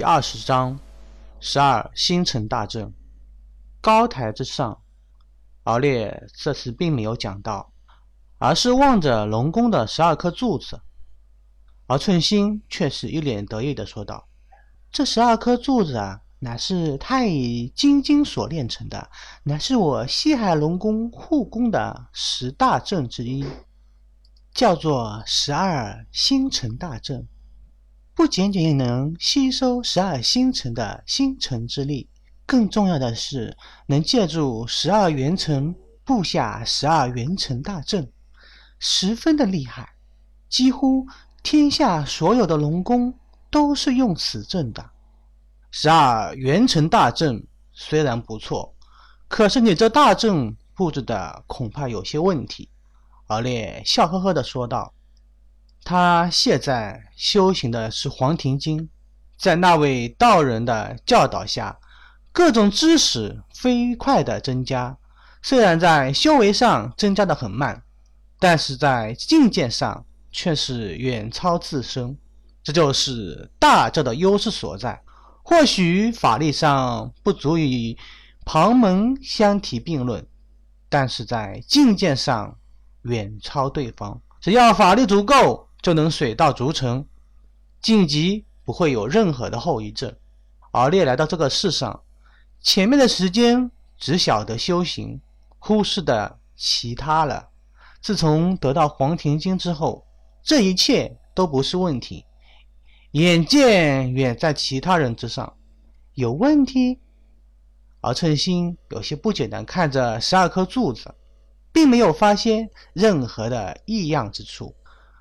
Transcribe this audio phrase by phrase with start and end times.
[0.00, 0.80] 第二十章，
[1.40, 2.94] 十二星辰大阵。
[3.82, 4.80] 高台之上，
[5.64, 7.74] 敖烈这次并没有讲到，
[8.38, 10.80] 而是望着龙宫的十二颗柱子。
[11.86, 14.26] 而寸心却是一脸得意的说道
[14.90, 19.10] ：“这十二颗柱子啊，乃是太乙金晶所炼成的，
[19.42, 23.44] 乃是我西海龙宫护宫的十大阵之一，
[24.54, 27.28] 叫做十二星辰大阵。”
[28.20, 32.10] 不仅仅能吸收十二星辰的星辰之力，
[32.44, 38.12] 更重要的是能借助十二元辰布下十二元辰大阵，
[38.78, 39.94] 十分的厉害。
[40.50, 41.06] 几乎
[41.42, 43.18] 天下所有的龙宫
[43.50, 44.90] 都是用此阵的。
[45.70, 47.42] 十二元辰大阵
[47.72, 48.74] 虽然不错，
[49.28, 52.68] 可是你这大阵布置的恐怕有些问题。
[53.28, 54.92] 敖烈笑呵呵的说道。
[55.82, 58.88] 他现在修行的是黄庭经，
[59.36, 61.78] 在那位道人的教导下，
[62.30, 64.96] 各种知识飞快的增加。
[65.42, 67.82] 虽然在修为上增加的很慢，
[68.38, 72.16] 但是在境界上却是远超自身。
[72.62, 75.02] 这就是大教的优势所在。
[75.42, 77.98] 或许法力上不足以
[78.44, 80.24] 旁门相提并论，
[80.88, 82.58] 但是在境界上
[83.02, 84.20] 远超对方。
[84.40, 85.66] 只要法力足够。
[85.82, 87.06] 就能水到渠成，
[87.80, 90.14] 晋级不会有任何的后遗症。
[90.72, 92.02] 敖烈来到这个世上，
[92.60, 95.20] 前面的时间只晓得修行，
[95.58, 97.48] 忽视的其他了。
[98.00, 100.06] 自从得到黄庭经之后，
[100.42, 102.24] 这一切都不是问题，
[103.12, 105.56] 眼界远在其他人之上。
[106.14, 107.00] 有问题？
[108.02, 111.14] 敖称心有些不解地看着十二颗柱子，
[111.72, 114.74] 并没有发现任何的异样之处。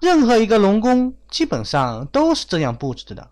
[0.00, 3.30] 任何一个龙宫基本上都是这样布置的，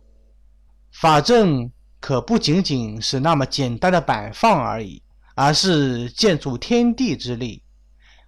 [0.92, 5.02] 法阵可不仅仅是那么简单的摆放而已，
[5.34, 7.62] 而是借助天地之力，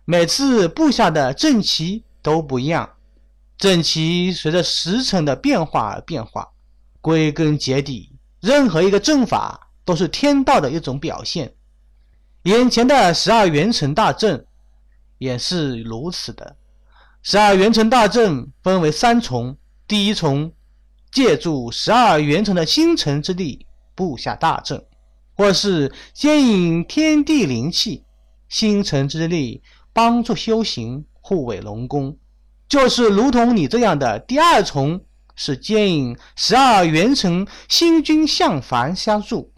[0.05, 2.89] 每次布下的阵旗都不一样，
[3.59, 6.49] 阵旗随着时辰的变化而变化。
[7.03, 11.55] 归根结底，任何一个阵法都是天道的一种表现，
[12.43, 14.47] 眼前的十二元辰大阵
[15.19, 16.57] 也是如此的。
[17.23, 20.53] 十二元辰大阵分为三重，第一重
[21.13, 24.83] 借助十二元辰的星辰之力布下大阵，
[25.37, 28.05] 或是接引天地灵气、
[28.49, 32.17] 星辰之力帮助修行护卫龙宫，
[32.67, 35.05] 就是如同你这样的第二重
[35.37, 39.53] 是接引十二元辰星君相凡相助，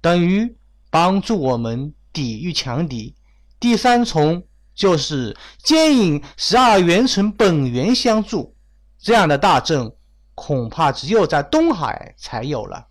[0.00, 0.56] 等于
[0.88, 3.16] 帮助我们抵御强敌。
[3.58, 4.44] 第三重。
[4.78, 8.54] 就是兼引十二元辰本源相助，
[8.96, 9.92] 这样的大阵
[10.36, 12.86] 恐怕只有在东海才有了。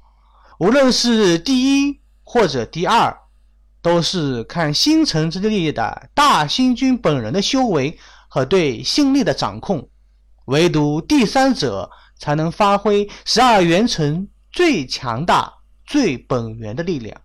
[0.60, 3.18] 无论是第一或者第二，
[3.82, 9.90] 都是看星辰之力的大星君本人的修为和对心力的掌控。
[10.48, 15.54] 唯独第三者才能发挥十二元辰最强大、
[15.86, 17.22] 最本源的力量。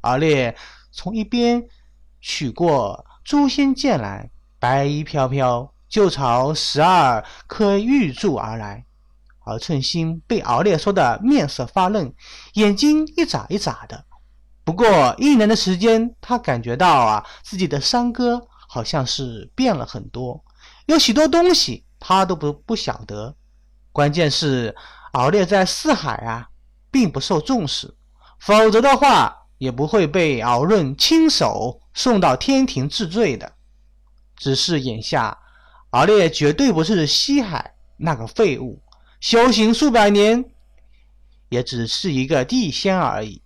[0.00, 0.56] 而烈
[0.90, 1.64] 从一边
[2.20, 3.06] 取过。
[3.24, 8.84] 诛仙剑来，白衣飘飘，就朝十二颗玉柱而来。
[9.44, 12.12] 而寸心被敖烈说的面色发愣，
[12.54, 14.04] 眼睛一眨一眨的。
[14.64, 20.44] 不过一年的时间，他感觉到啊，自己的山哥好像是变了很多，
[20.86, 23.34] 有许多东西他都不不晓得。
[23.92, 24.74] 关键是
[25.12, 26.48] 敖烈在四海啊，
[26.90, 27.94] 并不受重视，
[28.40, 29.38] 否则的话。
[29.58, 33.52] 也不会被敖润亲手送到天庭治罪的。
[34.36, 35.38] 只是眼下，
[35.90, 38.82] 敖烈绝对不是西海那个废物，
[39.20, 40.44] 修行数百年，
[41.48, 43.42] 也只是一个地仙而已。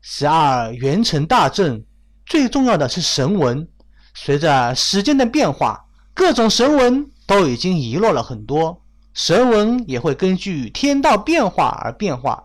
[0.00, 1.84] 十二元辰大阵，
[2.26, 3.68] 最重要的是神文。
[4.14, 8.82] 随着时间的变化，各种神文都已经遗落了很多，
[9.14, 12.44] 神文也会根据天道变化而变化。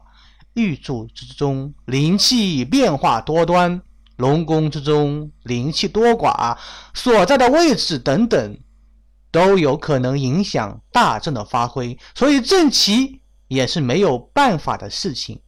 [0.54, 3.82] 玉柱之中灵气变化多端，
[4.18, 6.58] 龙宫之中灵气多寡，
[6.94, 8.60] 所在的位置等等，
[9.32, 15.40] 都有可能影响大阵的发挥，所以阵旗也是没有办法的事情。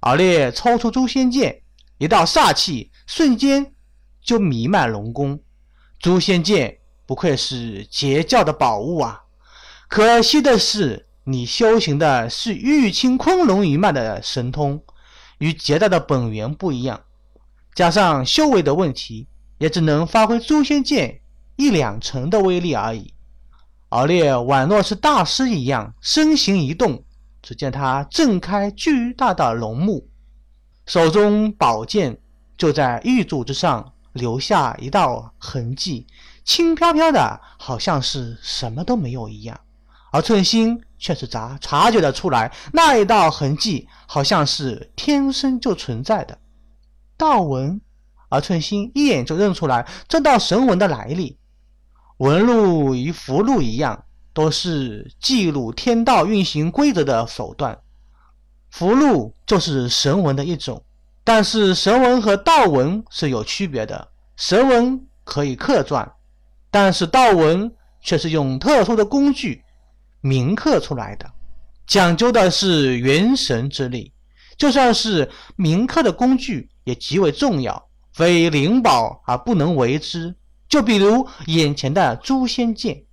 [0.00, 1.62] 敖烈抽出诛仙剑，
[1.98, 3.74] 一道煞气瞬间
[4.22, 5.38] 就弥漫龙宫。
[6.00, 9.24] 诛仙剑不愧是截教的宝物啊！
[9.88, 11.04] 可惜的是。
[11.24, 14.82] 你修行的是玉清昆仑一脉的神通，
[15.36, 17.02] 与劫道的本源不一样，
[17.74, 19.28] 加上修为的问题，
[19.58, 21.20] 也只能发挥诛仙剑
[21.56, 23.12] 一两成的威力而已。
[23.90, 27.04] 敖烈宛若是大师一样，身形一动，
[27.40, 30.08] 只见他挣开巨大的龙目，
[30.86, 32.18] 手中宝剑
[32.56, 36.06] 就在玉柱之上留下一道痕迹，
[36.44, 39.58] 轻飘飘的，好像是什么都没有一样。
[40.10, 46.38] 而寸心却是察察觉得出来，那一道痕迹好像是天生就存在的
[47.18, 47.78] 道纹。
[48.30, 51.38] 而寸心一眼就认出来这道神纹的来历，
[52.18, 54.04] 纹路与符箓一样，
[54.34, 57.78] 都是记录天道运行规则的手段。
[58.70, 60.84] 符箓就是神纹的一种，
[61.24, 64.08] 但是神纹和道纹是有区别的。
[64.36, 66.06] 神纹可以刻篆，
[66.70, 67.72] 但是道纹
[68.02, 69.64] 却是用特殊的工具。
[70.20, 71.24] 铭刻出来的，
[71.86, 74.12] 讲究的是元神之力。
[74.58, 80.34] 就算是铭刻的工具，也极为重要，非灵宝而不能为之。
[80.70, 83.04] 就比如眼前的诛仙剑，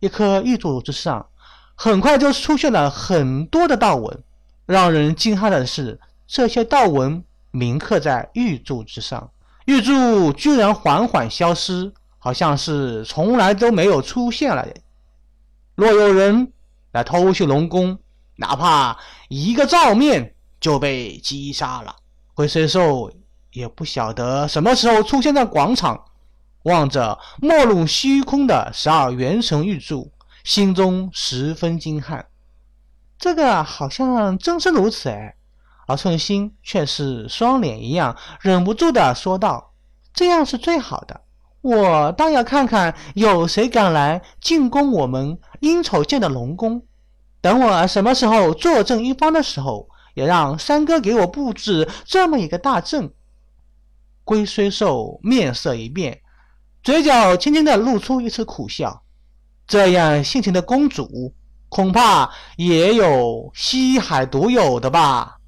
[0.00, 1.26] 一颗玉柱之上，
[1.74, 4.24] 很快就出现了很多的道纹。
[4.64, 9.30] 让人惊骇的是，这些道纹铭刻在玉柱之上，
[9.66, 14.66] 玉柱居然缓缓消失，好像是从来都没有出现了。
[15.74, 16.50] 若有人
[16.92, 17.98] 来偷袭龙宫，
[18.36, 18.98] 哪怕
[19.28, 21.96] 一个照面就被击杀了。
[22.34, 23.12] 龟虽寿
[23.50, 26.04] 也不晓得什么时候出现在广场，
[26.62, 30.10] 望着没入虚空的十二元神玉柱，
[30.42, 32.24] 心中十分惊骇。
[33.18, 35.34] 这个好像真是如此哎，
[35.86, 39.74] 而寸心却是双脸一样，忍不住的说道
[40.14, 41.20] ：“这样是最好的。”
[41.60, 46.82] 我倒要看看有谁敢来进攻我们阴丑剑的龙宫。
[47.40, 53.12] 等我什么时候坐镇一方的时候，也让三哥给我布置这么一个大阵。
[54.24, 56.20] 龟虽寿面色一变，
[56.82, 59.02] 嘴角轻轻的露出一丝苦笑。
[59.66, 61.34] 这样性情的公主，
[61.68, 65.38] 恐怕也有西海独有的吧？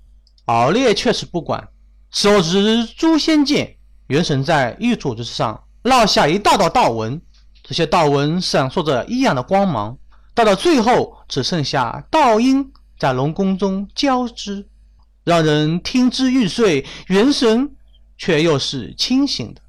[0.47, 1.69] 敖烈却是不管，
[2.11, 3.77] 手执诛仙剑，
[4.09, 5.65] 元神在玉柱之上。
[5.83, 7.21] 落下一道道道纹，
[7.63, 9.99] 这些道纹闪烁着异样的光芒，
[10.35, 12.73] 到了最后只剩下道音
[13.05, 14.67] 在龙宫中交织，
[15.25, 17.71] 让人听之欲睡，元神
[18.17, 19.61] 却又是清醒的，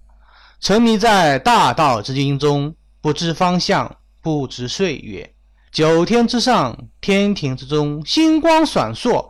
[0.61, 5.35] 沉迷在大道之音中，不知方向，不知岁月。
[5.69, 9.29] 九天之上，天庭之中，星光闪烁，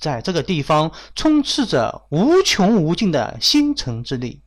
[0.00, 4.42] 在这个地方充斥着无穷无尽的星辰之力。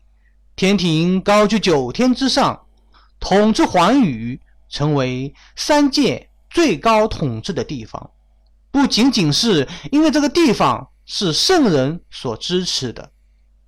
[0.58, 2.66] 天庭高居九天之上，
[3.22, 8.12] 统治寰宇，成为三界最高统治的地方。
[8.78, 13.10] 不仅仅是因为这个地方是圣人所支持的，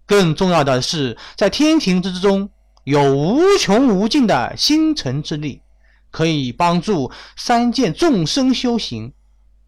[0.05, 2.47] 更重要的是，在天庭之中
[2.83, 5.63] 有无穷无尽的星辰之力，
[6.11, 9.11] 可以帮助三界众生修行。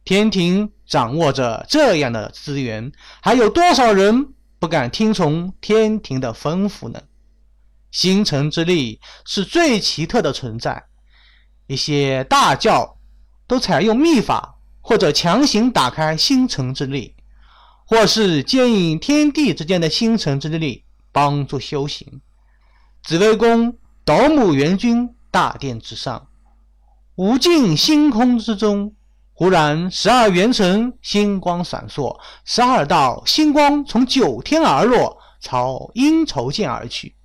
[0.06, 7.02] 天庭掌握着这样的资源，还有多少人不敢听从天庭的吩咐呢？
[7.90, 10.84] 星辰之力是最奇特的存在，
[11.66, 13.00] 一些大教
[13.48, 17.16] 都采用秘法，或者强行打开星辰之力，
[17.86, 22.22] 或是接引天地之间的星辰之力，帮助修行。
[23.04, 26.28] 紫微宫斗母元君大殿之上，
[27.16, 28.94] 无尽星空之中，
[29.34, 37.16] 忽然十二元辰星光闪烁，十二道星光从九天而落，朝阴愁剑而去。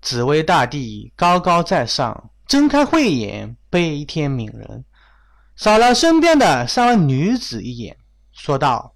[0.00, 4.84] 紫薇大帝高高在上，睁开慧眼，悲天悯人，
[5.62, 7.94] 扫了身边的三位女子一眼，
[8.32, 8.94] 说道：“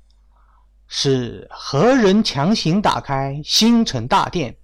[0.88, 4.56] 是何人强行打开星辰大殿，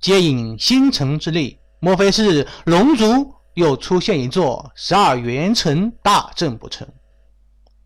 [0.00, 1.58] 接引星辰之力？
[1.80, 6.86] 莫非是龙族又出现一座十二元辰大阵不成？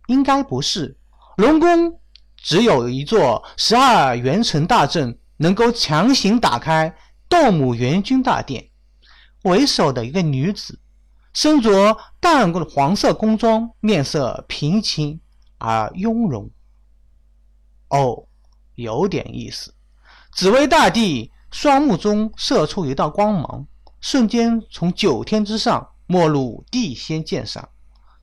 [0.08, 0.98] 应该不是，
[1.38, 1.98] 龙宫
[2.36, 6.94] 只有一座十二元辰大阵，能够强行打开。”
[7.30, 8.68] 斗母元君大殿，
[9.44, 10.78] 为首的一个女子，
[11.34, 15.20] 身着淡黄色宫装，面色平静
[15.58, 16.50] 而雍容。
[17.88, 18.26] 哦，
[18.76, 19.74] 有点意思。
[20.32, 23.66] 紫薇大帝双目中射出一道光芒，
[24.00, 27.68] 瞬间从九天之上没入地仙剑上，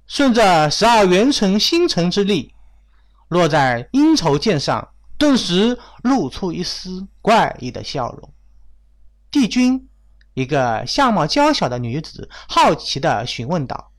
[0.07, 2.53] 顺着十二元辰星辰之力，
[3.27, 8.33] 落在阴愁剑上，顿时露出一丝怪异的笑容。
[9.29, 9.89] 帝君，
[10.33, 13.91] 一个相貌娇小的女子，好奇地询问道：“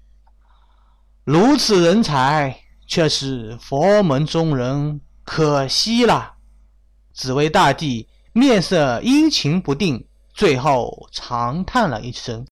[1.24, 6.34] 如此人才，却是佛门中人，可惜了。”
[7.12, 12.46] 紫薇大帝面色阴晴不定，最后长叹了一声。